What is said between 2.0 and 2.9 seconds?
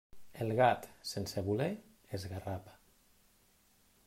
esgarrapa.